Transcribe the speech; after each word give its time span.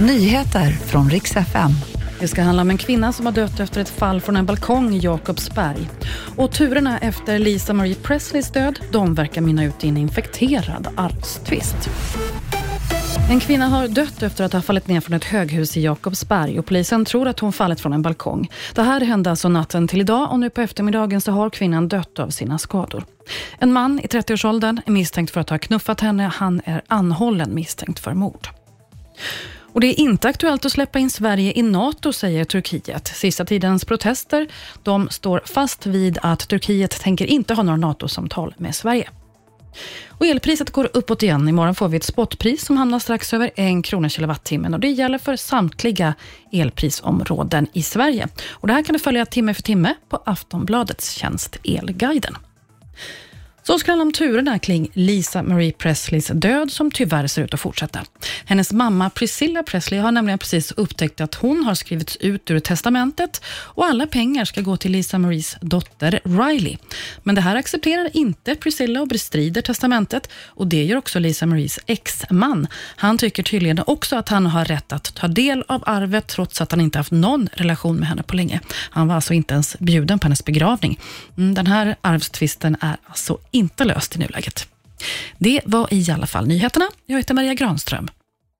Nyheter 0.00 0.70
från 0.70 1.10
riks 1.10 1.36
FM. 1.36 1.70
Det 2.20 2.28
ska 2.28 2.42
handla 2.42 2.62
om 2.62 2.70
en 2.70 2.78
kvinna 2.78 3.12
som 3.12 3.26
har 3.26 3.32
dött 3.32 3.60
efter 3.60 3.80
ett 3.80 3.88
fall 3.88 4.20
från 4.20 4.36
en 4.36 4.46
balkong 4.46 4.94
i 4.94 4.98
Jakobsberg. 4.98 5.88
Och 6.36 6.52
turerna 6.52 6.98
efter 6.98 7.38
Lisa 7.38 7.72
Marie 7.72 7.94
Presleys 7.94 8.52
död, 8.52 8.80
de 8.92 9.14
verkar 9.14 9.40
mynna 9.40 9.64
ut 9.64 9.84
i 9.84 9.88
en 9.88 9.96
infekterad 9.96 10.88
arvstvist. 10.96 11.90
En 13.30 13.40
kvinna 13.40 13.66
har 13.66 13.88
dött 13.88 14.22
efter 14.22 14.44
att 14.44 14.52
ha 14.52 14.62
fallit 14.62 14.88
ner 14.88 15.00
från 15.00 15.14
ett 15.14 15.24
höghus 15.24 15.76
i 15.76 15.80
Jakobsberg 15.80 16.58
och 16.58 16.66
polisen 16.66 17.04
tror 17.04 17.28
att 17.28 17.40
hon 17.40 17.52
fallit 17.52 17.80
från 17.80 17.92
en 17.92 18.02
balkong. 18.02 18.50
Det 18.74 18.82
här 18.82 19.00
hände 19.00 19.30
alltså 19.30 19.48
natten 19.48 19.88
till 19.88 20.00
idag 20.00 20.32
och 20.32 20.40
nu 20.40 20.50
på 20.50 20.60
eftermiddagen 20.60 21.20
så 21.20 21.32
har 21.32 21.50
kvinnan 21.50 21.88
dött 21.88 22.18
av 22.18 22.30
sina 22.30 22.58
skador. 22.58 23.04
En 23.58 23.72
man 23.72 24.00
i 24.00 24.06
30-årsåldern 24.06 24.80
är 24.86 24.90
misstänkt 24.90 25.30
för 25.30 25.40
att 25.40 25.50
ha 25.50 25.58
knuffat 25.58 26.00
henne. 26.00 26.32
Han 26.34 26.60
är 26.64 26.82
anhållen 26.88 27.54
misstänkt 27.54 27.98
för 27.98 28.14
mord. 28.14 28.48
Och 29.72 29.80
det 29.80 29.86
är 29.86 30.00
inte 30.00 30.28
aktuellt 30.28 30.64
att 30.64 30.72
släppa 30.72 30.98
in 30.98 31.10
Sverige 31.10 31.52
i 31.56 31.62
NATO, 31.62 32.12
säger 32.12 32.44
Turkiet. 32.44 33.08
Sista 33.08 33.44
tidens 33.44 33.84
protester 33.84 34.48
de 34.82 35.08
står 35.10 35.42
fast 35.44 35.86
vid 35.86 36.18
att 36.22 36.48
Turkiet 36.48 37.00
tänker 37.00 37.26
inte 37.26 37.54
ha 37.54 37.62
några 37.62 37.76
NATO-samtal 37.76 38.54
med 38.58 38.74
Sverige. 38.74 39.10
Och 40.08 40.26
elpriset 40.26 40.70
går 40.70 40.90
uppåt 40.92 41.22
igen. 41.22 41.48
Imorgon 41.48 41.74
får 41.74 41.88
vi 41.88 41.96
ett 41.96 42.04
spotpris 42.04 42.64
som 42.64 42.76
hamnar 42.76 42.98
strax 42.98 43.34
över 43.34 43.50
1 43.56 43.84
krona 43.84 44.08
kilowattimmen 44.08 44.74
och 44.74 44.80
det 44.80 44.88
gäller 44.88 45.18
för 45.18 45.36
samtliga 45.36 46.14
elprisområden 46.52 47.66
i 47.72 47.82
Sverige. 47.82 48.28
Och 48.50 48.68
det 48.68 48.74
här 48.74 48.82
kan 48.82 48.92
du 48.92 48.98
följa 48.98 49.26
timme 49.26 49.54
för 49.54 49.62
timme 49.62 49.94
på 50.08 50.22
Aftonbladets 50.26 51.10
tjänst 51.10 51.56
Elguiden. 51.64 52.36
Så 53.68 53.78
ska 53.78 53.92
det 53.96 54.02
om 54.02 54.12
turerna 54.12 54.58
kring 54.58 54.90
Lisa 54.92 55.42
Marie 55.42 55.72
Presleys 55.72 56.30
död 56.34 56.70
som 56.70 56.90
tyvärr 56.90 57.26
ser 57.26 57.42
ut 57.42 57.54
att 57.54 57.60
fortsätta. 57.60 58.00
Hennes 58.44 58.72
mamma 58.72 59.10
Priscilla 59.10 59.62
Presley 59.62 60.00
har 60.00 60.12
nämligen 60.12 60.38
precis 60.38 60.72
upptäckt 60.72 61.20
att 61.20 61.34
hon 61.34 61.64
har 61.64 61.74
skrivits 61.74 62.16
ut 62.16 62.50
ur 62.50 62.60
testamentet 62.60 63.44
och 63.48 63.86
alla 63.86 64.06
pengar 64.06 64.44
ska 64.44 64.60
gå 64.60 64.76
till 64.76 64.92
Lisa 64.92 65.18
Maries 65.18 65.56
dotter 65.60 66.20
Riley. 66.24 66.76
Men 67.22 67.34
det 67.34 67.40
här 67.40 67.56
accepterar 67.56 68.16
inte 68.16 68.54
Priscilla 68.54 69.00
och 69.00 69.08
bestrider 69.08 69.62
testamentet 69.62 70.30
och 70.46 70.66
det 70.66 70.84
gör 70.84 70.96
också 70.96 71.18
Lisa 71.18 71.46
Maries 71.46 71.78
exman. 71.86 72.66
Han 72.96 73.18
tycker 73.18 73.42
tydligen 73.42 73.80
också 73.86 74.16
att 74.16 74.28
han 74.28 74.46
har 74.46 74.64
rätt 74.64 74.92
att 74.92 75.14
ta 75.14 75.28
del 75.28 75.64
av 75.68 75.82
arvet 75.86 76.26
trots 76.26 76.60
att 76.60 76.70
han 76.72 76.80
inte 76.80 76.98
haft 76.98 77.10
någon 77.10 77.48
relation 77.52 77.96
med 77.96 78.08
henne 78.08 78.22
på 78.22 78.36
länge. 78.36 78.60
Han 78.90 79.08
var 79.08 79.14
alltså 79.14 79.34
inte 79.34 79.54
ens 79.54 79.78
bjuden 79.78 80.18
på 80.18 80.24
hennes 80.24 80.44
begravning. 80.44 81.00
Mm, 81.36 81.54
den 81.54 81.66
här 81.66 81.96
arvstvisten 82.00 82.76
är 82.80 82.96
alltså 83.04 83.38
inte 83.50 83.84
löst 83.84 84.16
i 84.16 84.18
nuläget. 84.18 84.68
Det 85.38 85.60
var 85.64 85.88
i 85.90 86.10
alla 86.10 86.26
fall 86.26 86.46
nyheterna. 86.46 86.88
Jag 87.06 87.16
heter 87.16 87.34
Maria 87.34 87.54
Granström. 87.54 88.08